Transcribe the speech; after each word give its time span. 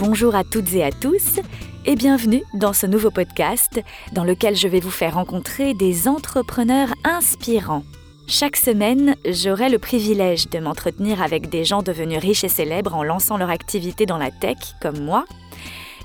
Bonjour 0.00 0.34
à 0.34 0.44
toutes 0.44 0.72
et 0.72 0.82
à 0.82 0.92
tous 0.92 1.40
et 1.84 1.94
bienvenue 1.94 2.42
dans 2.54 2.72
ce 2.72 2.86
nouveau 2.86 3.10
podcast 3.10 3.82
dans 4.14 4.24
lequel 4.24 4.56
je 4.56 4.66
vais 4.66 4.80
vous 4.80 4.90
faire 4.90 5.16
rencontrer 5.16 5.74
des 5.74 6.08
entrepreneurs 6.08 6.88
inspirants. 7.04 7.84
Chaque 8.26 8.56
semaine, 8.56 9.14
j'aurai 9.26 9.68
le 9.68 9.78
privilège 9.78 10.48
de 10.48 10.58
m'entretenir 10.58 11.20
avec 11.20 11.50
des 11.50 11.66
gens 11.66 11.82
devenus 11.82 12.18
riches 12.18 12.44
et 12.44 12.48
célèbres 12.48 12.94
en 12.94 13.02
lançant 13.02 13.36
leur 13.36 13.50
activité 13.50 14.06
dans 14.06 14.16
la 14.16 14.30
tech, 14.30 14.56
comme 14.80 15.04
moi, 15.04 15.26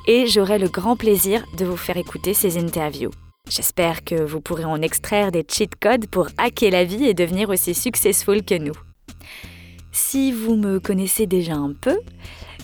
et 0.08 0.27
j'aurai 0.27 0.59
le 0.59 0.68
grand 0.68 0.98
plaisir 0.98 1.46
de 1.58 1.64
vous 1.64 1.77
faire 1.77 1.96
écouter 1.96 2.34
ces 2.34 2.58
interviews. 2.58 3.12
J'espère 3.50 4.04
que 4.04 4.22
vous 4.22 4.41
pourrez 4.41 4.66
en 4.66 4.82
extraire 4.82 5.32
des 5.32 5.46
cheat 5.50 5.73
codes 5.80 6.08
pour 6.08 6.27
hacker 6.38 6.72
la 6.72 6.84
vie 6.84 7.05
et 7.05 7.14
devenir 7.14 7.48
aussi 7.48 7.73
successful 7.73 8.44
que 8.44 8.55
nous. 8.55 8.76
Si 9.98 10.34
vous 10.34 10.58
me 10.58 10.81
connaissez 10.81 11.26
déjà 11.26 11.54
un 11.54 11.72
peu, 11.72 11.98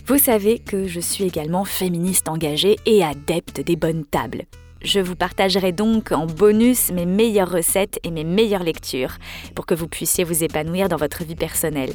vous 0.06 0.18
savez 0.18 0.58
que 0.58 0.86
je 0.86 1.00
suis 1.00 1.24
également 1.24 1.64
féministe 1.64 2.28
engagée 2.28 2.76
et 2.84 3.02
adepte 3.02 3.62
des 3.62 3.74
bonnes 3.74 4.04
tables. 4.04 4.42
Je 4.82 5.00
vous 5.00 5.16
partagerai 5.16 5.72
donc 5.72 6.12
en 6.12 6.26
bonus 6.26 6.92
mes 6.92 7.06
meilleures 7.06 7.50
recettes 7.50 7.98
et 8.04 8.10
mes 8.10 8.24
meilleures 8.24 8.64
lectures 8.64 9.16
pour 9.54 9.64
que 9.64 9.74
vous 9.74 9.88
puissiez 9.88 10.24
vous 10.24 10.44
épanouir 10.44 10.90
dans 10.90 10.98
votre 10.98 11.24
vie 11.24 11.34
personnelle. 11.34 11.94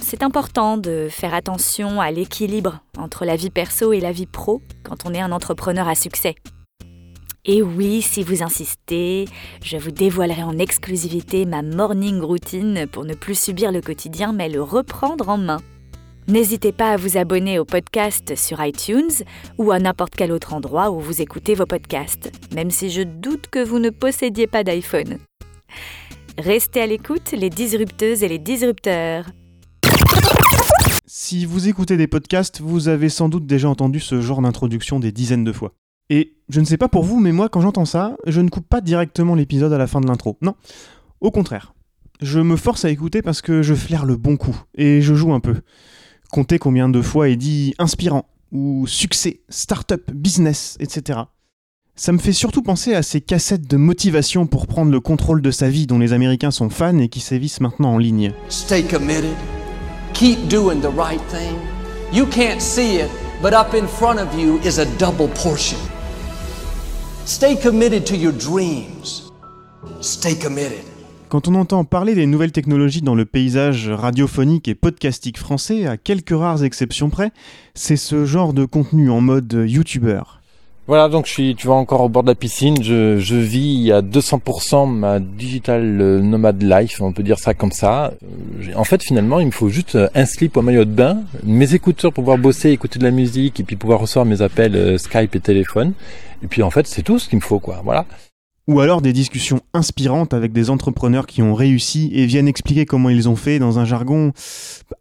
C'est 0.00 0.22
important 0.22 0.78
de 0.78 1.08
faire 1.10 1.34
attention 1.34 2.00
à 2.00 2.10
l'équilibre 2.10 2.80
entre 2.96 3.26
la 3.26 3.36
vie 3.36 3.50
perso 3.50 3.92
et 3.92 4.00
la 4.00 4.12
vie 4.12 4.26
pro 4.26 4.62
quand 4.84 5.04
on 5.04 5.12
est 5.12 5.20
un 5.20 5.32
entrepreneur 5.32 5.86
à 5.86 5.96
succès. 5.96 6.34
Et 7.50 7.62
oui, 7.62 8.02
si 8.02 8.22
vous 8.22 8.42
insistez, 8.42 9.24
je 9.64 9.78
vous 9.78 9.90
dévoilerai 9.90 10.42
en 10.42 10.58
exclusivité 10.58 11.46
ma 11.46 11.62
morning 11.62 12.20
routine 12.20 12.86
pour 12.92 13.06
ne 13.06 13.14
plus 13.14 13.40
subir 13.40 13.72
le 13.72 13.80
quotidien 13.80 14.34
mais 14.34 14.50
le 14.50 14.62
reprendre 14.62 15.30
en 15.30 15.38
main. 15.38 15.56
N'hésitez 16.26 16.72
pas 16.72 16.90
à 16.90 16.98
vous 16.98 17.16
abonner 17.16 17.58
au 17.58 17.64
podcast 17.64 18.36
sur 18.36 18.62
iTunes 18.62 19.24
ou 19.56 19.70
à 19.70 19.78
n'importe 19.78 20.14
quel 20.14 20.30
autre 20.30 20.52
endroit 20.52 20.90
où 20.90 21.00
vous 21.00 21.22
écoutez 21.22 21.54
vos 21.54 21.64
podcasts, 21.64 22.30
même 22.54 22.70
si 22.70 22.90
je 22.90 23.00
doute 23.00 23.46
que 23.50 23.64
vous 23.64 23.78
ne 23.78 23.88
possédiez 23.88 24.46
pas 24.46 24.62
d'iPhone. 24.62 25.16
Restez 26.36 26.82
à 26.82 26.86
l'écoute, 26.86 27.32
les 27.32 27.48
disrupteuses 27.48 28.22
et 28.24 28.28
les 28.28 28.38
disrupteurs. 28.38 29.24
Si 31.06 31.46
vous 31.46 31.66
écoutez 31.66 31.96
des 31.96 32.08
podcasts, 32.08 32.60
vous 32.60 32.88
avez 32.88 33.08
sans 33.08 33.30
doute 33.30 33.46
déjà 33.46 33.70
entendu 33.70 34.00
ce 34.00 34.20
genre 34.20 34.42
d'introduction 34.42 35.00
des 35.00 35.12
dizaines 35.12 35.44
de 35.44 35.52
fois. 35.52 35.72
Et 36.10 36.36
je 36.48 36.60
ne 36.60 36.64
sais 36.64 36.76
pas 36.76 36.88
pour 36.88 37.04
vous, 37.04 37.20
mais 37.20 37.32
moi 37.32 37.48
quand 37.48 37.60
j'entends 37.60 37.84
ça, 37.84 38.16
je 38.26 38.40
ne 38.40 38.48
coupe 38.48 38.68
pas 38.68 38.80
directement 38.80 39.34
l'épisode 39.34 39.72
à 39.72 39.78
la 39.78 39.86
fin 39.86 40.00
de 40.00 40.06
l'intro. 40.06 40.38
Non, 40.42 40.54
au 41.20 41.30
contraire. 41.30 41.74
Je 42.20 42.40
me 42.40 42.56
force 42.56 42.84
à 42.84 42.90
écouter 42.90 43.22
parce 43.22 43.42
que 43.42 43.62
je 43.62 43.74
flaire 43.74 44.04
le 44.04 44.16
bon 44.16 44.36
coup, 44.36 44.60
et 44.74 45.00
je 45.00 45.14
joue 45.14 45.32
un 45.32 45.40
peu. 45.40 45.56
Comptez 46.32 46.58
combien 46.58 46.88
de 46.88 47.00
fois 47.00 47.28
est 47.28 47.36
dit 47.36 47.74
inspirant, 47.78 48.26
ou 48.50 48.86
succès, 48.88 49.40
start-up, 49.48 50.10
business, 50.10 50.76
etc. 50.80 51.20
Ça 51.94 52.12
me 52.12 52.18
fait 52.18 52.32
surtout 52.32 52.62
penser 52.62 52.94
à 52.94 53.02
ces 53.02 53.20
cassettes 53.20 53.68
de 53.68 53.76
motivation 53.76 54.46
pour 54.46 54.66
prendre 54.66 54.90
le 54.90 55.00
contrôle 55.00 55.42
de 55.42 55.50
sa 55.50 55.68
vie 55.68 55.86
dont 55.86 55.98
les 55.98 56.12
Américains 56.12 56.50
sont 56.50 56.70
fans 56.70 56.98
et 56.98 57.08
qui 57.08 57.20
sévissent 57.20 57.60
maintenant 57.60 57.94
en 57.94 57.98
ligne. 57.98 58.32
Stay 58.48 58.82
committed. 58.82 59.34
Keep 60.12 60.48
doing 60.48 60.80
the 60.80 60.92
right 60.96 61.20
thing. 61.28 61.56
You 62.12 62.26
can't 62.26 62.60
see 62.60 62.96
it, 62.96 63.10
but 63.42 63.52
up 63.52 63.74
in 63.74 63.86
front 63.86 64.18
of 64.18 64.28
you 64.38 64.58
is 64.64 64.80
a 64.80 64.86
double 64.98 65.28
portion. 65.28 65.78
Stay 67.28 67.56
committed 67.56 68.06
to 68.06 68.16
your 68.16 68.32
dreams. 68.32 69.30
Stay 70.00 70.34
committed. 70.34 70.82
Quand 71.28 71.46
on 71.46 71.56
entend 71.56 71.84
parler 71.84 72.14
des 72.14 72.24
nouvelles 72.24 72.52
technologies 72.52 73.02
dans 73.02 73.14
le 73.14 73.26
paysage 73.26 73.90
radiophonique 73.90 74.66
et 74.66 74.74
podcastique 74.74 75.36
français, 75.36 75.86
à 75.86 75.98
quelques 75.98 76.30
rares 76.30 76.64
exceptions 76.64 77.10
près, 77.10 77.32
c'est 77.74 77.98
ce 77.98 78.24
genre 78.24 78.54
de 78.54 78.64
contenu 78.64 79.10
en 79.10 79.20
mode 79.20 79.52
youtubeur. 79.66 80.37
Voilà, 80.88 81.10
donc 81.10 81.26
je 81.26 81.32
suis, 81.32 81.54
tu 81.54 81.66
vois, 81.66 81.76
encore 81.76 82.00
au 82.00 82.08
bord 82.08 82.22
de 82.22 82.28
la 82.28 82.34
piscine. 82.34 82.82
Je, 82.82 83.18
je 83.18 83.36
vis 83.36 83.92
à 83.92 84.00
200% 84.00 84.90
ma 84.90 85.20
digital 85.20 85.84
nomade 85.84 86.62
life, 86.62 87.02
on 87.02 87.12
peut 87.12 87.22
dire 87.22 87.38
ça 87.38 87.52
comme 87.52 87.72
ça. 87.72 88.14
Euh, 88.22 88.72
En 88.74 88.84
fait, 88.84 89.02
finalement, 89.02 89.38
il 89.38 89.46
me 89.46 89.50
faut 89.50 89.68
juste 89.68 89.98
un 90.14 90.24
slip 90.24 90.56
au 90.56 90.62
maillot 90.62 90.86
de 90.86 90.90
bain, 90.90 91.18
mes 91.44 91.74
écouteurs 91.74 92.10
pour 92.10 92.24
pouvoir 92.24 92.38
bosser, 92.38 92.70
écouter 92.70 92.98
de 92.98 93.04
la 93.04 93.10
musique 93.10 93.60
et 93.60 93.64
puis 93.64 93.76
pouvoir 93.76 94.00
recevoir 94.00 94.24
mes 94.24 94.40
appels 94.40 94.76
euh, 94.76 94.96
Skype 94.96 95.36
et 95.36 95.40
téléphone. 95.40 95.92
Et 96.42 96.46
puis 96.46 96.62
en 96.62 96.70
fait, 96.70 96.86
c'est 96.86 97.02
tout 97.02 97.18
ce 97.18 97.28
qu'il 97.28 97.36
me 97.36 97.44
faut, 97.44 97.58
quoi. 97.58 97.82
Voilà. 97.84 98.06
Ou 98.66 98.80
alors 98.80 99.02
des 99.02 99.12
discussions 99.12 99.60
inspirantes 99.74 100.32
avec 100.32 100.52
des 100.52 100.70
entrepreneurs 100.70 101.26
qui 101.26 101.42
ont 101.42 101.52
réussi 101.54 102.10
et 102.14 102.24
viennent 102.24 102.48
expliquer 102.48 102.86
comment 102.86 103.10
ils 103.10 103.28
ont 103.28 103.36
fait 103.36 103.58
dans 103.58 103.78
un 103.78 103.84
jargon 103.84 104.32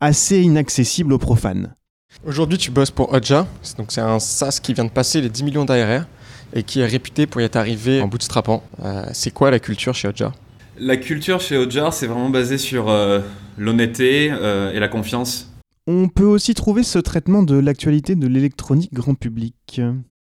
assez 0.02 0.42
inaccessible 0.42 1.14
aux 1.14 1.18
profanes. 1.18 1.77
Aujourd'hui, 2.26 2.58
tu 2.58 2.72
bosses 2.72 2.92
pour 2.92 3.14
Oja. 3.14 3.48
C'est- 3.62 3.78
Donc, 3.78 3.92
c'est 3.92 4.02
un 4.02 4.20
SaaS 4.20 4.60
qui 4.62 4.74
vient 4.74 4.86
de 4.86 4.90
passer 4.90 5.22
les 5.22 5.30
10 5.30 5.44
millions 5.44 5.66
d'ARR 5.66 6.06
et 6.54 6.64
qui 6.64 6.80
est 6.80 6.86
réputé 6.86 7.28
pour 7.28 7.42
y 7.42 7.44
être 7.44 7.56
arrivé 7.56 8.02
en 8.02 8.08
bootstrappant. 8.08 8.64
Euh, 8.84 9.06
c'est 9.14 9.32
quoi 9.32 9.52
la 9.52 9.60
culture 9.60 9.94
chez 9.94 10.08
Oja 10.08 10.34
La 10.80 10.98
culture 10.98 11.40
chez 11.40 11.58
Ojar, 11.58 11.94
c'est 11.94 12.08
vraiment 12.08 12.30
basé 12.30 12.58
sur 12.58 12.90
euh, 12.90 13.20
l'honnêteté 13.58 14.30
euh, 14.32 14.72
et 14.74 14.80
la 14.80 14.88
confiance. 14.88 15.52
On 15.88 16.10
peut 16.10 16.26
aussi 16.26 16.54
trouver 16.54 16.84
ce 16.84 17.00
traitement 17.00 17.44
de 17.44 17.58
l'actualité 17.58 18.16
de 18.16 18.28
l'électronique 18.28 18.94
grand 18.94 19.16
public. 19.16 19.80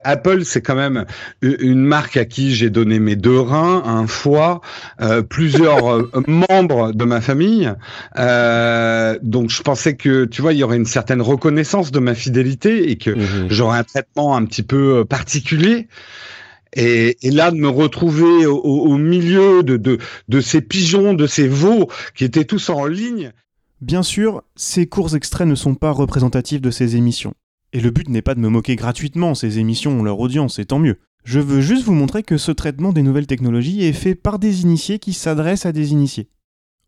Apple, 0.05 0.45
c'est 0.45 0.61
quand 0.63 0.75
même 0.75 1.05
une 1.43 1.83
marque 1.85 2.17
à 2.17 2.25
qui 2.25 2.55
j'ai 2.55 2.71
donné 2.71 2.99
mes 3.01 3.17
deux 3.17 3.41
reins, 3.41 3.83
un 3.85 4.07
foie, 4.07 4.61
euh, 5.01 5.23
plusieurs 5.23 5.93
euh, 5.93 6.11
membres 6.51 6.93
de 6.93 7.05
ma 7.05 7.21
famille. 7.21 7.73
Euh, 8.19 9.19
donc, 9.23 9.51
je 9.51 9.63
pensais 9.63 9.97
que, 9.97 10.25
tu 10.25 10.43
vois, 10.43 10.53
il 10.53 10.59
y 10.59 10.63
aurait 10.65 10.77
une 10.77 10.87
certaine 10.87 11.23
reconnaissance 11.23 11.91
de 11.91 11.99
ma 11.99 12.15
fidélité 12.15 12.91
et 12.91 12.97
que 12.97 13.15
j'aurais 13.49 13.79
un 13.79 13.85
traitement 13.85 14.37
un 14.37 14.45
petit 14.45 14.63
peu 14.63 15.05
particulier. 15.05 15.89
Et, 16.77 17.17
et 17.23 17.31
là, 17.31 17.51
de 17.51 17.57
me 17.57 17.69
retrouver 17.69 18.47
au, 18.47 18.57
au- 18.59 18.87
au 18.93 18.97
milieu 18.99 19.63
de, 19.63 19.77
de, 19.77 19.99
de 20.29 20.41
ces 20.41 20.61
pigeons, 20.61 21.15
de 21.15 21.27
ces 21.27 21.47
veaux 21.47 21.89
qui 22.17 22.25
étaient 22.25 22.45
tous 22.45 22.69
en 22.69 22.87
ligne. 22.87 23.33
Bien 23.81 24.03
sûr, 24.03 24.43
ces 24.57 24.87
courts 24.87 25.15
extraits 25.15 25.47
ne 25.47 25.55
sont 25.55 25.75
pas 25.75 25.91
représentatifs 25.93 26.61
de 26.61 26.71
ces 26.71 26.97
émissions. 26.97 27.35
Et 27.75 27.81
le 27.81 27.91
but 27.91 28.09
n'est 28.09 28.23
pas 28.23 28.37
de 28.37 28.41
me 28.41 28.49
moquer 28.49 28.77
gratuitement, 28.77 29.35
ces 29.35 29.59
émissions 29.59 29.99
ont 29.99 30.05
leur 30.05 30.21
audience, 30.21 30.61
et 30.61 30.65
tant 30.65 30.79
mieux. 30.79 31.01
Je 31.25 31.41
veux 31.41 31.61
juste 31.61 31.85
vous 31.85 31.93
montrer 31.93 32.23
que 32.23 32.37
ce 32.37 32.53
traitement 32.53 32.93
des 32.93 33.03
nouvelles 33.03 33.27
technologies 33.27 33.85
est 33.85 33.93
fait 33.93 34.15
par 34.15 34.39
des 34.39 34.63
initiés 34.63 35.01
qui 35.01 35.13
s'adressent 35.13 35.67
à 35.67 35.73
des 35.73 35.91
initiés. 35.91 36.29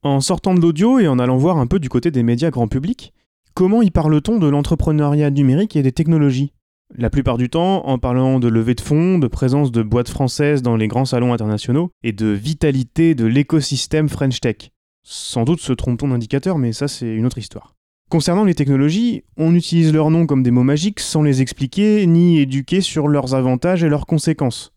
En 0.04 0.20
sortant 0.20 0.54
de 0.54 0.60
l'audio 0.60 1.00
et 1.00 1.08
en 1.08 1.18
allant 1.18 1.38
voir 1.38 1.58
un 1.58 1.66
peu 1.66 1.80
du 1.80 1.88
côté 1.88 2.12
des 2.12 2.22
médias 2.22 2.50
grand 2.50 2.68
public, 2.68 3.12
comment 3.54 3.82
y 3.82 3.90
parle-t-on 3.90 4.38
de 4.38 4.46
l'entrepreneuriat 4.46 5.30
numérique 5.30 5.74
et 5.74 5.82
des 5.82 5.90
technologies? 5.90 6.52
La 6.94 7.10
plupart 7.10 7.36
du 7.36 7.50
temps, 7.50 7.84
en 7.88 7.98
parlant 7.98 8.38
de 8.38 8.46
levée 8.46 8.76
de 8.76 8.80
fonds, 8.80 9.18
de 9.18 9.26
présence 9.26 9.72
de 9.72 9.82
boîtes 9.82 10.08
françaises 10.08 10.62
dans 10.62 10.76
les 10.76 10.86
grands 10.86 11.04
salons 11.04 11.32
internationaux 11.32 11.90
et 12.04 12.12
de 12.12 12.26
vitalité 12.26 13.16
de 13.16 13.26
l'écosystème 13.26 14.08
French 14.08 14.38
Tech. 14.38 14.70
Sans 15.02 15.42
doute 15.42 15.60
se 15.60 15.72
trompe-t-on 15.72 16.08
d'indicateur, 16.08 16.58
mais 16.58 16.72
ça 16.72 16.86
c'est 16.86 17.12
une 17.12 17.26
autre 17.26 17.38
histoire. 17.38 17.75
Concernant 18.08 18.44
les 18.44 18.54
technologies, 18.54 19.24
on 19.36 19.52
utilise 19.56 19.92
leurs 19.92 20.10
noms 20.10 20.26
comme 20.26 20.44
des 20.44 20.52
mots 20.52 20.62
magiques 20.62 21.00
sans 21.00 21.22
les 21.22 21.42
expliquer 21.42 22.06
ni 22.06 22.38
éduquer 22.38 22.80
sur 22.80 23.08
leurs 23.08 23.34
avantages 23.34 23.82
et 23.82 23.88
leurs 23.88 24.06
conséquences. 24.06 24.72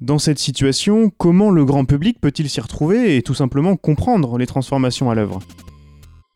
Dans 0.00 0.20
cette 0.20 0.38
situation, 0.38 1.10
comment 1.18 1.50
le 1.50 1.64
grand 1.64 1.84
public 1.84 2.20
peut-il 2.20 2.48
s'y 2.48 2.60
retrouver 2.60 3.16
et 3.16 3.22
tout 3.22 3.34
simplement 3.34 3.74
comprendre 3.74 4.38
les 4.38 4.46
transformations 4.46 5.10
à 5.10 5.16
l'œuvre? 5.16 5.40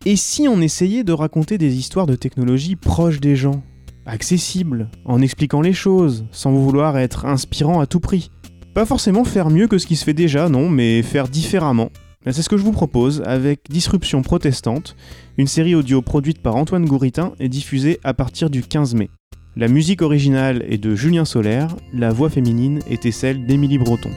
Et 0.07 0.17
si 0.17 0.49
on 0.49 0.61
essayait 0.61 1.05
de 1.05 1.13
raconter 1.13 1.57
des 1.57 1.77
histoires 1.77 2.07
de 2.07 2.17
technologies 2.17 2.75
proches 2.75 3.21
des 3.21 3.37
gens, 3.37 3.63
accessibles, 4.05 4.91
en 5.05 5.23
expliquant 5.23 5.61
les 5.61 5.73
choses, 5.73 6.27
sans 6.33 6.51
vouloir 6.51 6.99
être 6.99 7.27
inspirant 7.27 7.79
à 7.79 7.87
tout 7.87 8.01
prix? 8.01 8.33
Pas 8.75 8.87
forcément 8.87 9.23
faire 9.23 9.51
mieux 9.51 9.69
que 9.69 9.79
ce 9.79 9.87
qui 9.87 9.95
se 9.95 10.05
fait 10.05 10.15
déjà, 10.15 10.49
non, 10.49 10.69
mais 10.69 11.03
faire 11.03 11.29
différemment, 11.29 11.91
c'est 12.27 12.43
ce 12.43 12.49
que 12.49 12.57
je 12.57 12.63
vous 12.63 12.73
propose 12.73 13.23
avec 13.25 13.71
Disruption 13.71 14.23
protestante, 14.23 14.97
une 15.39 15.47
série 15.47 15.75
audio 15.75 16.03
produite 16.03 16.43
par 16.43 16.57
Antoine 16.57 16.85
Gouritin 16.85 17.33
et 17.41 17.49
diffusée 17.49 18.01
à 18.05 18.15
partir 18.15 18.51
du 18.51 18.63
15 18.63 18.95
mai. 18.95 19.11
La 19.57 19.69
musique 19.69 20.03
originale 20.03 20.65
est 20.69 20.79
de 20.79 20.95
Julien 20.95 21.25
Solaire, 21.25 21.75
la 21.93 22.13
voix 22.13 22.31
féminine 22.31 22.81
était 22.89 23.13
celle 23.13 23.47
d'Émilie 23.47 23.79
Breton. 23.79 24.11